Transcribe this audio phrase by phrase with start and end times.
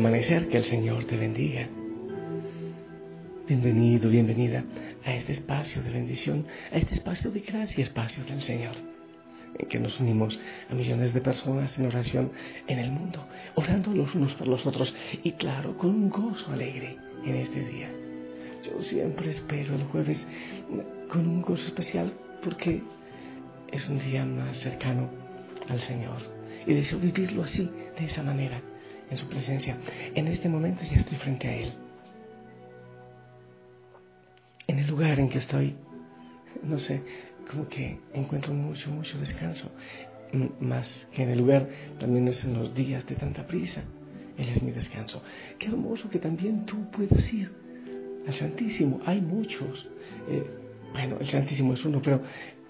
[0.00, 1.68] amanecer, que el Señor te bendiga.
[3.46, 4.64] Bienvenido, bienvenida
[5.04, 8.76] a este espacio de bendición, a este espacio de gracia, espacio del Señor,
[9.58, 10.40] en que nos unimos
[10.70, 12.32] a millones de personas en oración
[12.66, 13.26] en el mundo,
[13.56, 17.90] orando los unos por los otros y claro, con un gozo alegre en este día.
[18.64, 20.26] Yo siempre espero el jueves
[21.10, 22.10] con un gozo especial
[22.42, 22.82] porque
[23.70, 25.10] es un día más cercano
[25.68, 26.22] al Señor
[26.66, 28.62] y deseo vivirlo así, de esa manera,
[29.10, 29.76] en su presencia.
[30.14, 31.72] En este momento ya estoy frente a Él.
[34.66, 35.74] En el lugar en que estoy,
[36.62, 37.02] no sé,
[37.50, 39.70] como que encuentro mucho, mucho descanso.
[40.60, 43.82] Más que en el lugar, también es en los días de tanta prisa.
[44.38, 45.22] Él es mi descanso.
[45.58, 47.50] Qué hermoso que también tú puedas ir
[48.26, 49.00] al Santísimo.
[49.04, 49.88] Hay muchos.
[50.28, 50.44] Eh,
[50.92, 52.22] bueno, el Santísimo es uno, pero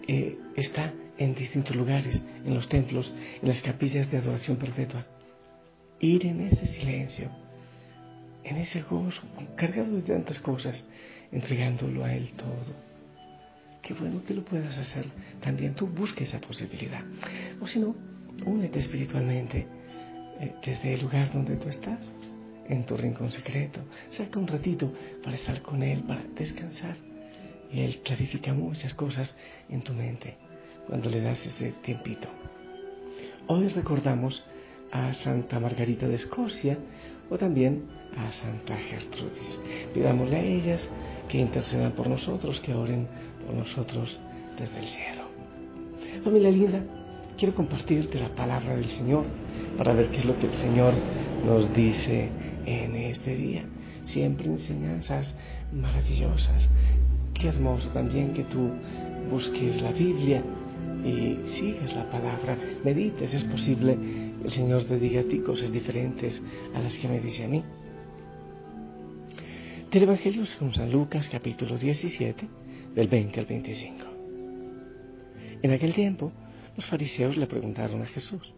[0.08, 5.06] eh, está en distintos lugares, en los templos, en las capillas de adoración perpetua.
[6.00, 7.30] Ir en ese silencio,
[8.42, 9.22] en ese gozo,
[9.54, 10.88] cargado de tantas cosas,
[11.30, 12.74] entregándolo a Él todo.
[13.82, 15.06] Qué bueno que lo puedas hacer.
[15.40, 17.02] También tú busques esa posibilidad.
[17.60, 17.94] O si no,
[18.46, 19.66] únete espiritualmente
[20.40, 21.98] eh, desde el lugar donde tú estás,
[22.68, 23.80] en tu rincón secreto.
[24.10, 26.96] Saca un ratito para estar con Él, para descansar.
[27.72, 29.36] Y Él clarifica muchas cosas
[29.68, 30.36] en tu mente
[30.86, 32.28] cuando le das ese tiempito.
[33.46, 34.44] Hoy recordamos
[34.92, 36.78] a Santa Margarita de Escocia
[37.28, 37.84] o también
[38.16, 39.60] a Santa Gertrudis.
[39.94, 40.88] Pidámosle a ellas
[41.28, 43.06] que intercedan por nosotros, que oren
[43.46, 44.18] por nosotros
[44.58, 45.22] desde el cielo.
[46.24, 46.82] Familia linda,
[47.38, 49.24] quiero compartirte la palabra del Señor
[49.78, 50.94] para ver qué es lo que el Señor
[51.46, 52.28] nos dice
[52.66, 53.64] en este día.
[54.06, 55.34] Siempre enseñanzas
[55.72, 56.68] maravillosas.
[57.34, 58.70] Qué hermoso también que tú
[59.30, 60.42] busques la Biblia
[61.04, 63.96] y sigues la palabra, medites, es posible
[64.44, 66.40] el Señor te diga a ti cosas diferentes
[66.74, 67.62] a las que me dice a mí.
[69.90, 72.48] Del Evangelio según San Lucas capítulo 17,
[72.94, 74.06] del 20 al 25.
[75.62, 76.32] En aquel tiempo,
[76.76, 78.54] los fariseos le preguntaron a Jesús,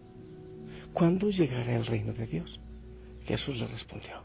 [0.93, 2.61] ¿cuándo llegará el reino de Dios?
[3.25, 4.25] Jesús le respondió,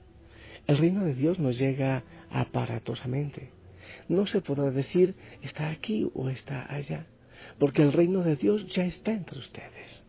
[0.67, 3.51] el reino de Dios no llega aparatosamente.
[4.09, 7.07] No se podrá decir está aquí o está allá
[7.59, 10.03] porque el reino de Dios ya está entre ustedes.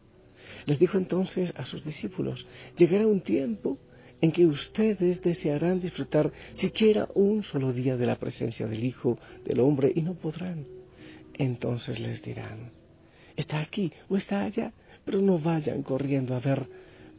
[0.69, 2.47] Les dijo entonces a sus discípulos,
[2.77, 3.79] llegará un tiempo
[4.21, 9.61] en que ustedes desearán disfrutar siquiera un solo día de la presencia del Hijo del
[9.61, 10.67] Hombre y no podrán.
[11.33, 12.73] Entonces les dirán,
[13.35, 14.75] está aquí o está allá,
[15.07, 16.69] pero no vayan corriendo a ver,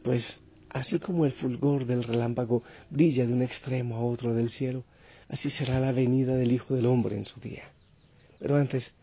[0.04, 4.84] pues así como el fulgor del relámpago brilla de un extremo a otro del cielo,
[5.28, 7.64] así será la venida del Hijo del Hombre en su día.
[8.38, 8.94] Pero antes,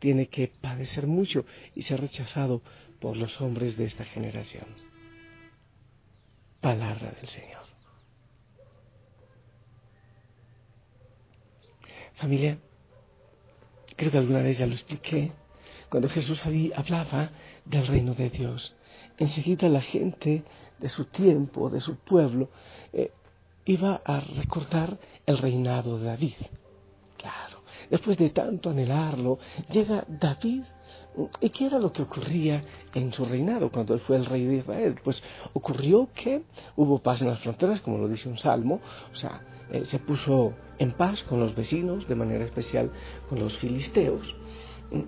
[0.00, 1.46] tiene que padecer mucho
[1.76, 2.62] y ser rechazado
[3.02, 4.64] por los hombres de esta generación.
[6.60, 7.64] Palabra del Señor.
[12.14, 12.58] Familia,
[13.96, 15.32] creo que alguna vez ya lo expliqué,
[15.90, 16.40] cuando Jesús
[16.76, 17.32] hablaba
[17.64, 18.74] del reino de Dios,
[19.18, 20.44] enseguida la gente
[20.78, 22.50] de su tiempo, de su pueblo,
[22.92, 23.10] eh,
[23.64, 24.96] iba a recordar
[25.26, 26.34] el reinado de David
[27.92, 29.38] después de tanto anhelarlo,
[29.70, 30.62] llega David.
[31.40, 32.64] ¿Y qué era lo que ocurría
[32.94, 34.98] en su reinado cuando él fue el rey de Israel?
[35.04, 35.22] Pues
[35.52, 36.42] ocurrió que
[36.76, 38.80] hubo paz en las fronteras, como lo dice un salmo,
[39.12, 39.42] o sea,
[39.84, 42.90] se puso en paz con los vecinos, de manera especial
[43.28, 44.34] con los filisteos.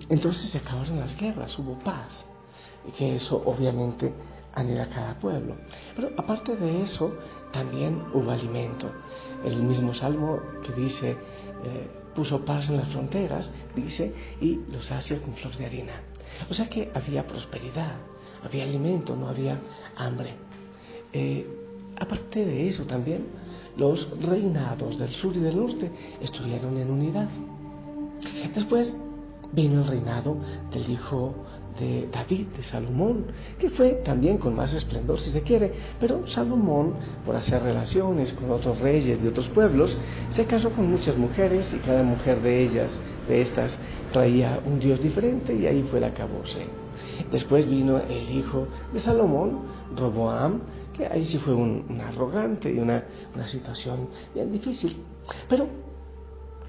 [0.09, 2.25] Entonces se acabaron las guerras, hubo paz,
[2.87, 4.13] y que eso obviamente
[4.53, 5.55] anhela cada pueblo.
[5.95, 7.13] Pero aparte de eso,
[7.51, 8.89] también hubo alimento.
[9.43, 15.21] El mismo salmo que dice, eh, puso paz en las fronteras, dice, y los sacia
[15.21, 16.01] con flor de harina.
[16.49, 17.95] O sea que había prosperidad,
[18.43, 19.59] había alimento, no había
[19.95, 20.33] hambre.
[21.13, 21.47] Eh,
[21.99, 23.25] aparte de eso también,
[23.77, 25.91] los reinados del sur y del norte
[26.21, 27.29] estuvieron en unidad.
[28.53, 28.95] Después
[29.51, 30.37] vino el reinado
[30.71, 31.35] del hijo
[31.79, 33.25] de David, de Salomón,
[33.59, 36.95] que fue también con más esplendor si se quiere, pero Salomón,
[37.25, 39.97] por hacer relaciones con otros reyes de otros pueblos,
[40.31, 43.77] se casó con muchas mujeres y cada mujer de ellas de estas
[44.11, 46.65] traía un Dios diferente y ahí fue el acabose.
[47.31, 49.63] Después vino el hijo de Salomón,
[49.95, 50.61] Roboam,
[50.93, 54.97] que ahí sí fue un, arrogante y una, una situación bien difícil.
[55.49, 55.67] Pero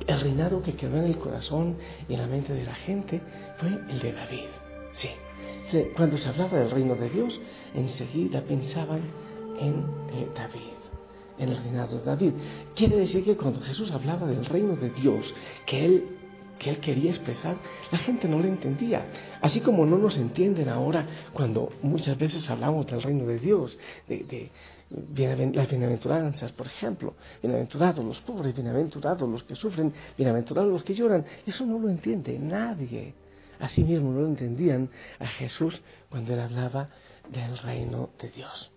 [0.06, 1.76] el reinado que quedó en el corazón
[2.08, 3.20] y en la mente de la gente
[3.58, 4.65] fue el de David.
[4.98, 5.10] Sí,
[5.94, 7.40] cuando se hablaba del reino de Dios,
[7.74, 9.00] enseguida pensaban
[9.58, 10.76] en eh, David,
[11.38, 12.32] en el reinado de David.
[12.74, 15.34] Quiere decir que cuando Jesús hablaba del reino de Dios,
[15.66, 16.04] que él
[16.58, 17.56] que él quería expresar,
[17.90, 19.06] la gente no lo entendía.
[19.42, 23.78] Así como no nos entienden ahora cuando muchas veces hablamos del reino de Dios,
[24.08, 24.50] de,
[25.52, 31.24] las bienaventuranzas, por ejemplo, bienaventurados los pobres, bienaventurados los que sufren, bienaventurados los que lloran.
[31.44, 33.14] Eso no lo entiende nadie.
[33.60, 36.90] Asimismo no entendían a Jesús cuando él hablaba
[37.30, 38.70] del reino de Dios.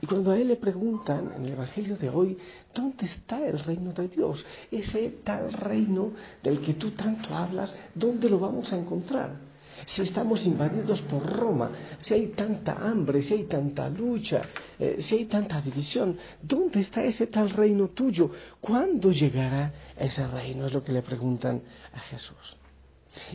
[0.00, 2.38] Y cuando a él le preguntan en el Evangelio de hoy,
[2.74, 4.44] ¿dónde está el reino de Dios?
[4.70, 6.12] Ese tal reino
[6.42, 9.46] del que tú tanto hablas, ¿dónde lo vamos a encontrar?
[9.84, 14.42] Si estamos invadidos por Roma, si hay tanta hambre, si hay tanta lucha,
[14.78, 18.30] eh, si hay tanta división, ¿dónde está ese tal reino tuyo?
[18.60, 20.66] ¿Cuándo llegará ese reino?
[20.66, 21.60] Es lo que le preguntan
[21.92, 22.56] a Jesús.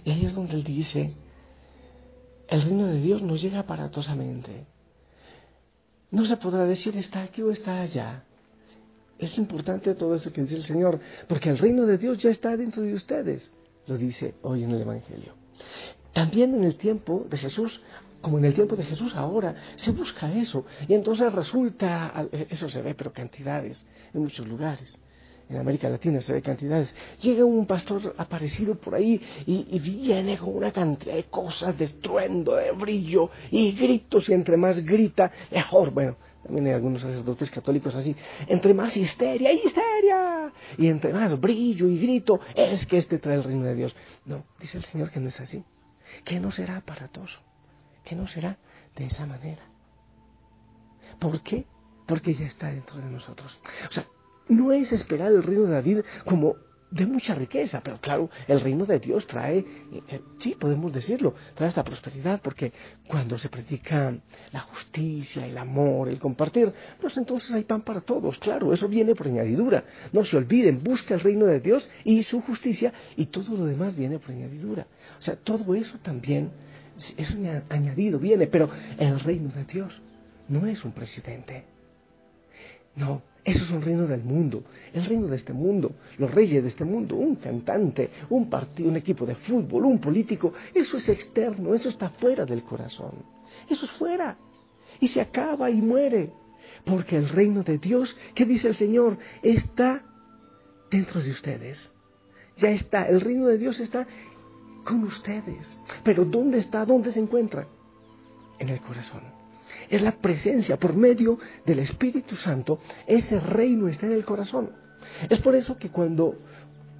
[0.04, 1.16] Y ahí es donde él dice,
[2.48, 4.66] el reino de Dios no llega aparatosamente.
[6.12, 8.24] No se podrá decir está aquí o está allá.
[9.18, 12.58] Es importante todo eso que dice el Señor, porque el reino de Dios ya está
[12.58, 13.52] dentro de ustedes,
[13.88, 15.36] lo dice hoy en el Evangelio.
[16.12, 17.82] También en el tiempo de Jesús,
[18.20, 20.66] como en el tiempo de Jesús ahora, se busca eso.
[20.88, 23.82] Y entonces resulta, eso se ve, pero cantidades
[24.14, 25.00] en muchos lugares
[25.52, 26.94] en América Latina se ve cantidades.
[27.22, 32.56] Llega un pastor aparecido por ahí y, viene con una cantidad de cosas, de estruendo,
[32.56, 35.92] de brillo y gritos, y entre más grita, mejor.
[35.92, 38.16] Bueno, también hay algunos sacerdotes católicos así.
[38.48, 43.44] Entre más histeria, histeria, y entre más brillo y grito, es que este trae el
[43.44, 43.96] reino de Dios.
[44.26, 45.64] No, dice el Señor que no es así,
[46.24, 47.42] que no será aparatoso,
[48.06, 48.58] que no será
[48.96, 49.64] de esa manera.
[51.20, 51.66] ¿Por qué?
[52.08, 53.60] Porque ya está dentro de nosotros.
[53.90, 54.06] O sea,
[54.50, 56.56] no es esperar el reino de David como
[56.92, 59.60] de mucha riqueza, pero claro, el reino de Dios trae,
[60.10, 62.74] eh, sí, podemos decirlo, trae esta prosperidad, porque
[63.08, 64.14] cuando se predica
[64.52, 69.16] la justicia, el amor, el compartir, pues entonces hay pan para todos, claro, eso viene
[69.16, 69.86] por añadidura.
[70.12, 73.96] No se olviden, busca el reino de Dios y su justicia, y todo lo demás
[73.96, 74.86] viene por añadidura.
[75.18, 76.52] O sea, todo eso también
[77.16, 77.36] es
[77.70, 80.02] añadido, viene, pero el reino de Dios
[80.50, 81.64] no es un presidente.
[82.96, 86.70] No, eso es un reino del mundo, el reino de este mundo, los reyes de
[86.70, 91.74] este mundo, un cantante, un partido, un equipo de fútbol, un político, eso es externo,
[91.74, 93.14] eso está fuera del corazón,
[93.68, 94.38] eso es fuera
[95.00, 96.32] y se acaba y muere,
[96.86, 99.18] porque el reino de Dios, ¿qué dice el Señor?
[99.42, 100.04] Está
[100.92, 101.92] dentro de ustedes,
[102.58, 104.06] ya está, el reino de Dios está
[104.84, 106.86] con ustedes, pero ¿dónde está?
[106.86, 107.68] ¿Dónde se encuentra?
[108.60, 109.41] En el corazón
[109.90, 114.72] es la presencia por medio del Espíritu Santo, ese reino está en el corazón.
[115.30, 116.36] Es por eso que cuando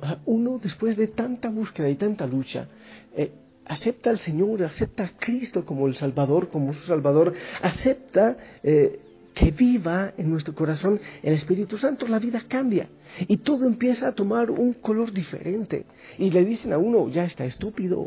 [0.02, 2.68] ah, uno después de tanta búsqueda y tanta lucha,
[3.16, 3.32] eh,
[3.66, 9.00] acepta al Señor, acepta a Cristo como el Salvador, como su Salvador, acepta eh,
[9.34, 12.90] que viva en nuestro corazón el Espíritu Santo, la vida cambia
[13.28, 15.86] y todo empieza a tomar un color diferente.
[16.18, 18.06] Y le dicen a uno, ya está estúpido,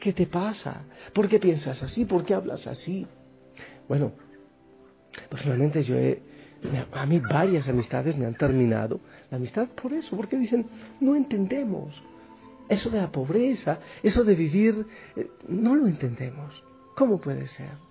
[0.00, 0.84] ¿qué te pasa?
[1.12, 2.04] ¿Por qué piensas así?
[2.04, 3.06] ¿Por qué hablas así?
[3.88, 4.12] Bueno,
[5.28, 6.22] personalmente yo he,
[6.92, 10.66] a mí varias amistades me han terminado la amistad por eso, porque dicen,
[11.00, 12.02] no entendemos.
[12.68, 16.64] Eso de la pobreza, eso de vivir, eh, no lo entendemos.
[16.96, 17.86] ¿Cómo puede ser?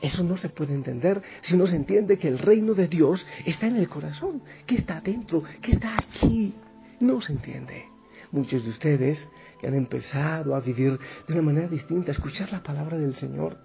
[0.00, 3.66] Eso no se puede entender si no se entiende que el reino de Dios está
[3.66, 6.54] en el corazón, que está dentro, que está aquí.
[7.00, 7.86] No se entiende.
[8.30, 9.28] Muchos de ustedes
[9.60, 13.58] que han empezado a vivir de una manera distinta, a escuchar la palabra del Señor,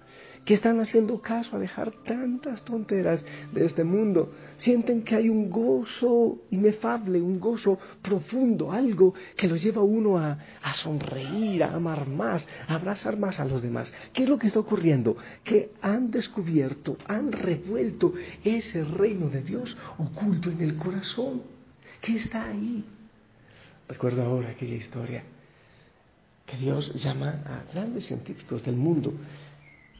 [0.45, 4.33] que están haciendo caso a dejar tantas tonteras de este mundo.
[4.57, 10.17] Sienten que hay un gozo inefable, un gozo profundo, algo que los lleva a uno
[10.17, 10.37] a,
[10.73, 13.93] sonreír, a amar más, a abrazar más a los demás.
[14.11, 15.15] ¿Qué es lo que está ocurriendo?
[15.43, 21.43] Que han descubierto, han revuelto ese reino de Dios oculto en el corazón,
[22.01, 22.83] que está ahí.
[23.87, 25.23] Recuerdo ahora aquella historia
[26.45, 29.13] que Dios llama a grandes científicos del mundo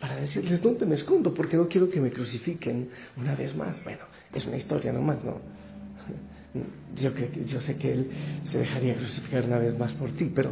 [0.04, 3.82] para decirles dónde me escondo, porque no quiero que me crucifiquen una vez más.
[3.86, 4.02] Bueno,
[4.36, 5.40] es una historia nomás, ¿no?
[7.02, 7.12] Yo,
[7.48, 8.12] yo sé que él
[8.52, 10.52] se dejaría crucificar una vez más por ti, pero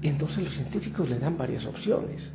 [0.00, 2.32] entonces los científicos le dan varias opciones.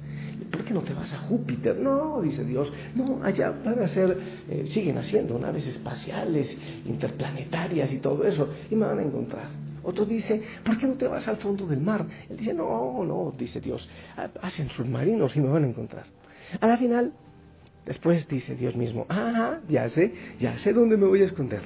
[0.52, 1.80] ¿Por qué no te vas a Júpiter?
[1.80, 4.16] No, dice Dios, no, allá van a ser,
[4.50, 9.48] eh, siguen haciendo naves espaciales, interplanetarias y todo eso, y me van a encontrar.
[9.82, 12.06] Otro dice, ¿por qué no te vas al fondo del mar?
[12.30, 13.90] Él dice, no, no, dice Dios,
[14.42, 16.06] hacen submarinos y me van a encontrar.
[16.60, 17.13] A la final,
[17.86, 21.62] después dice Dios mismo, ah, ya sé, ya sé dónde me voy a esconder.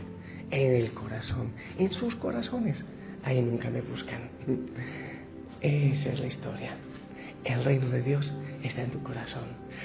[0.49, 2.83] En el corazón, en sus corazones.
[3.23, 4.29] Ahí nunca me buscan.
[5.61, 6.71] Esa es la historia.
[7.43, 9.43] El reino de Dios está en tu corazón.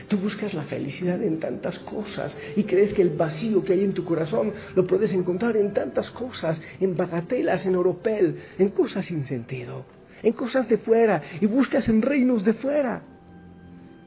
[0.08, 3.94] Tú buscas la felicidad en tantas cosas y crees que el vacío que hay en
[3.94, 9.24] tu corazón lo puedes encontrar en tantas cosas, en bagatelas, en oropel, en cosas sin
[9.24, 9.84] sentido,
[10.22, 13.02] en cosas de fuera y buscas en reinos de fuera.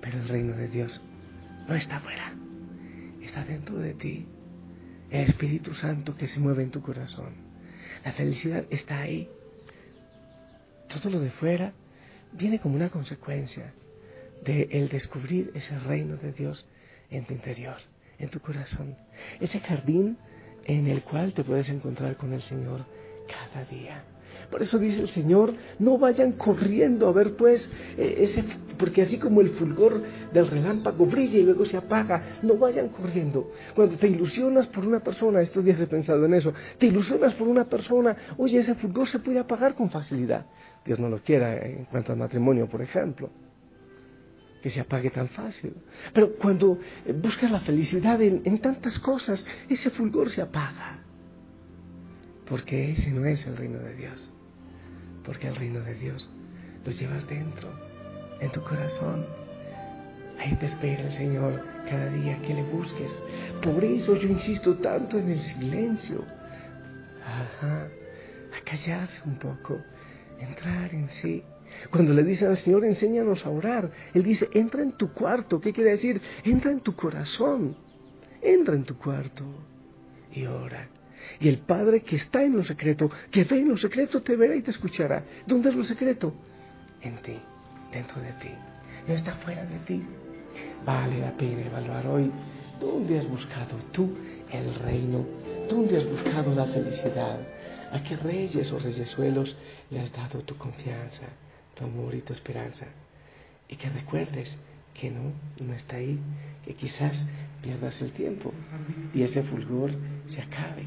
[0.05, 1.01] Pero el reino de Dios
[1.67, 2.31] no está fuera,
[3.23, 4.27] está dentro de ti.
[5.09, 7.33] El Espíritu Santo que se mueve en tu corazón.
[8.03, 9.27] La felicidad está ahí.
[10.89, 11.73] Todo lo de fuera
[12.33, 13.73] viene como una consecuencia
[14.43, 16.67] de el descubrir ese reino de Dios
[17.09, 17.77] en tu interior,
[18.19, 18.95] en tu corazón.
[19.39, 20.19] Ese jardín
[20.65, 22.85] en el cual te puedes encontrar con el Señor
[23.27, 24.03] cada día.
[24.49, 28.43] Por eso dice el Señor, no vayan corriendo a ver pues eh, ese,
[28.77, 30.01] porque así como el fulgor
[30.33, 33.51] del relámpago brilla y luego se apaga, no vayan corriendo.
[33.75, 37.47] Cuando te ilusionas por una persona, estos días he pensado en eso, te ilusionas por
[37.47, 40.45] una persona, oye, ese fulgor se puede apagar con facilidad.
[40.85, 43.29] Dios no lo quiera en cuanto al matrimonio, por ejemplo
[44.65, 45.75] que se apague tan fácil.
[46.11, 46.79] Pero cuando
[47.21, 51.04] buscas la felicidad en, en, tantas cosas, ese fulgor se apaga.
[52.47, 54.31] Porque ese no es el reino de Dios
[55.25, 56.29] porque el reino de Dios
[56.85, 57.69] lo llevas dentro,
[58.39, 59.25] en tu corazón.
[60.39, 63.21] Ahí te espera el Señor cada día que le busques.
[63.61, 66.23] Por eso yo insisto tanto en el silencio.
[67.25, 67.87] Ajá,
[68.55, 69.81] a callarse un poco,
[70.39, 71.43] entrar en sí.
[71.89, 75.59] Cuando le dicen al Señor, enséñanos a orar, Él dice, entra en tu cuarto.
[75.59, 76.21] ¿Qué quiere decir?
[76.43, 77.75] Entra en tu corazón.
[78.41, 79.43] Entra en tu cuarto
[80.31, 80.87] y ora.
[81.39, 84.55] Y el Padre que está en lo secreto, que ve en lo secreto, te verá
[84.55, 85.23] y te escuchará.
[85.45, 86.33] ¿Dónde es lo secreto?
[87.01, 87.37] En ti,
[87.91, 88.49] dentro de ti.
[89.07, 90.03] No está fuera de ti.
[90.85, 92.31] Vale la pena evaluar hoy
[92.79, 94.15] dónde has buscado tú
[94.51, 95.25] el reino,
[95.69, 97.39] dónde has buscado la felicidad,
[97.91, 99.55] a qué reyes o reyesuelos
[99.89, 101.25] le has dado tu confianza,
[101.75, 102.85] tu amor y tu esperanza.
[103.67, 104.55] Y que recuerdes
[104.93, 106.19] que no, no está ahí,
[106.65, 107.25] que quizás
[107.61, 108.53] pierdas el tiempo
[109.13, 109.91] y ese fulgor
[110.27, 110.85] se acabe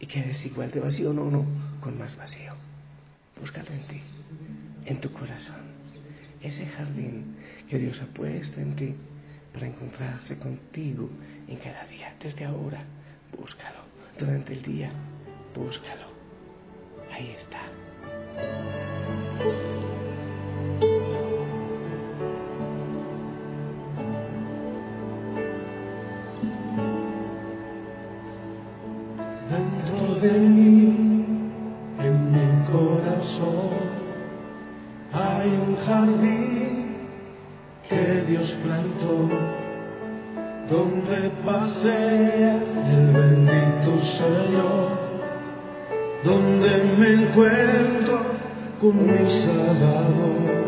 [0.00, 1.44] y quedes igual de vacío, no, no,
[1.80, 2.52] con más vacío.
[3.40, 4.00] Búscalo en ti,
[4.86, 5.60] en tu corazón,
[6.40, 7.36] ese jardín
[7.68, 8.94] que Dios ha puesto en ti
[9.52, 11.08] para encontrarse contigo
[11.48, 12.14] en cada día.
[12.22, 12.84] Desde ahora,
[13.38, 13.86] búscalo.
[14.18, 14.90] Durante el día,
[15.54, 16.06] búscalo.
[17.10, 17.62] Ahí está.
[35.86, 36.96] Jardín
[37.88, 39.28] que Dios plantó,
[40.68, 42.56] donde pasea
[42.90, 44.88] el bendito Señor,
[46.24, 48.20] donde me encuentro
[48.80, 50.65] con mi Salvador.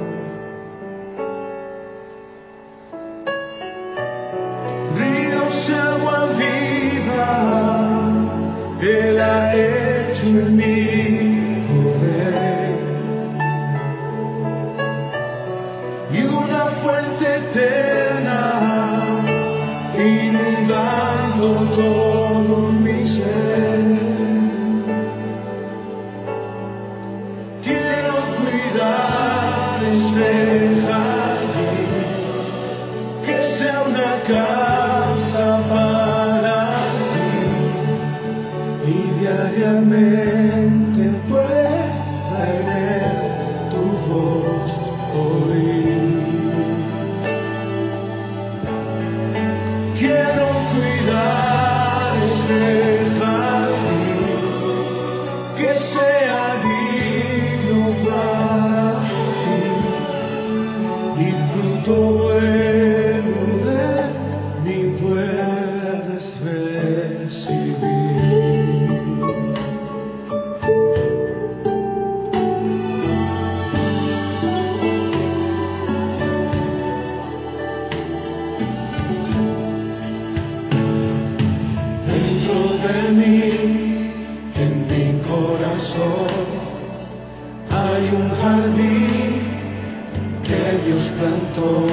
[90.84, 91.86] Dios plantó,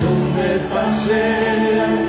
[0.00, 2.01] donde pasé la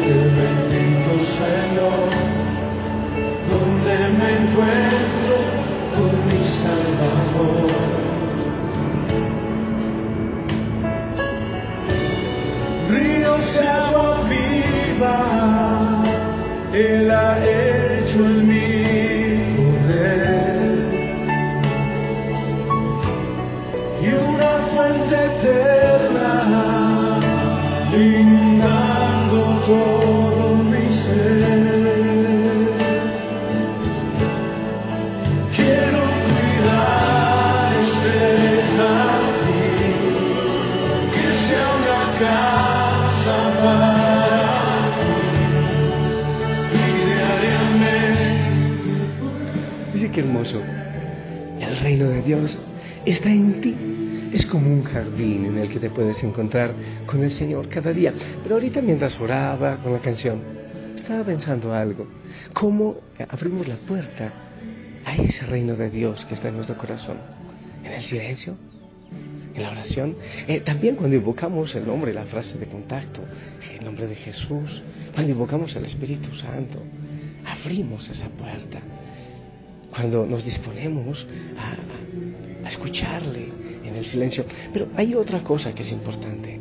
[56.13, 56.75] puedes encontrar
[57.07, 58.13] con el Señor cada día.
[58.43, 60.39] Pero ahorita mientras oraba con la canción,
[60.95, 62.07] estaba pensando algo.
[62.53, 62.97] ¿Cómo
[63.29, 64.31] abrimos la puerta
[65.05, 67.17] a ese reino de Dios que está en nuestro corazón?
[67.83, 68.55] ¿En el silencio?
[69.55, 70.15] ¿En la oración?
[70.47, 73.21] Eh, también cuando invocamos el nombre, la frase de contacto,
[73.75, 74.83] el nombre de Jesús,
[75.15, 76.79] cuando invocamos al Espíritu Santo,
[77.43, 78.79] abrimos esa puerta.
[79.89, 81.25] Cuando nos disponemos
[81.57, 83.62] a, a escucharle
[83.93, 84.45] en el silencio.
[84.71, 86.59] Pero hay otra cosa que es importante.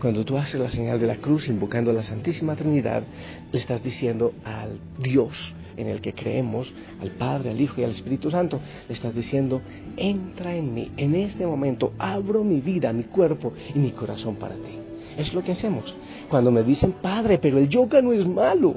[0.00, 3.02] Cuando tú haces la señal de la cruz invocando a la Santísima Trinidad,
[3.50, 7.90] le estás diciendo al Dios en el que creemos, al Padre, al Hijo y al
[7.90, 9.60] Espíritu Santo, le estás diciendo,
[9.96, 14.54] entra en mí, en este momento abro mi vida, mi cuerpo y mi corazón para
[14.54, 14.78] ti.
[15.18, 15.94] Es lo que hacemos.
[16.28, 18.76] Cuando me dicen, Padre, pero el yoga no es malo.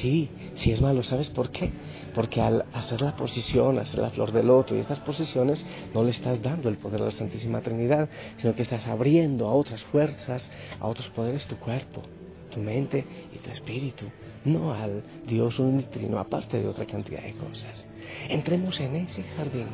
[0.00, 1.70] Sí, sí es malo, ¿sabes por qué?
[2.14, 5.64] Porque al hacer la posición, hacer la flor del loto y estas posiciones,
[5.94, 9.54] no le estás dando el poder a la Santísima Trinidad, sino que estás abriendo a
[9.54, 10.50] otras fuerzas,
[10.80, 12.02] a otros poderes tu cuerpo,
[12.50, 13.04] tu mente
[13.34, 14.06] y tu espíritu,
[14.44, 17.86] no al Dios unitrino, aparte de otra cantidad de cosas.
[18.28, 19.66] Entremos en ese jardín.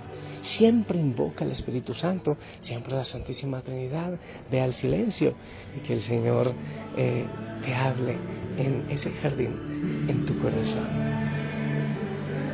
[0.42, 4.18] Siempre invoca al Espíritu Santo, siempre la Santísima Trinidad,
[4.50, 5.34] ve al silencio
[5.76, 6.52] y que el Señor
[6.96, 7.24] eh,
[7.64, 8.16] te hable
[8.56, 10.86] en ese jardín, en tu corazón.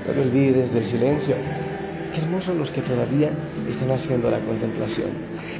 [0.07, 1.35] No te olvides del silencio.
[2.12, 3.31] Qué hermosos los que todavía
[3.69, 5.09] están haciendo la contemplación.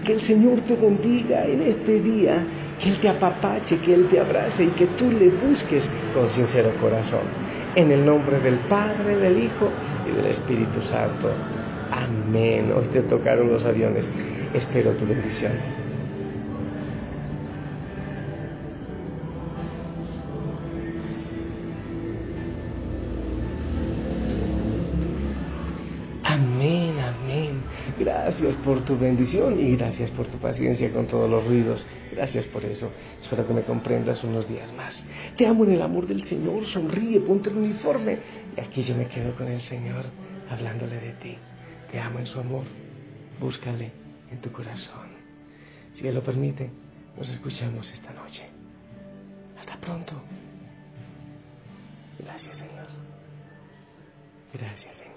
[0.05, 2.47] Que el Señor te bendiga en este día,
[2.81, 6.73] que Él te apapache, que Él te abrace y que tú le busques con sincero
[6.81, 7.23] corazón.
[7.75, 9.69] En el nombre del Padre, del Hijo
[10.09, 11.33] y del Espíritu Santo.
[11.91, 12.73] Amén.
[12.77, 14.09] Hoy te tocaron los aviones.
[14.53, 15.84] Espero tu bendición.
[27.99, 31.87] Gracias por tu bendición y gracias por tu paciencia con todos los ruidos.
[32.11, 32.91] Gracias por eso.
[33.23, 35.03] Espero que me comprendas unos días más.
[35.37, 36.65] Te amo en el amor del Señor.
[36.67, 38.19] Sonríe, ponte el uniforme.
[38.57, 40.07] Y aquí yo me quedo con el Señor
[40.51, 41.37] hablándole de ti.
[41.91, 42.65] Te amo en su amor.
[43.41, 43.93] Búscale
[44.31, 45.15] en tu corazón.
[45.93, 46.71] Si Él lo permite,
[47.17, 48.43] nos escuchamos esta noche.
[49.57, 50.15] Hasta pronto.
[52.19, 52.89] Gracias, Señor.
[54.53, 55.13] Gracias, Señor.